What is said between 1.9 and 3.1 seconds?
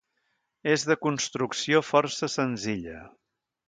força senzilla.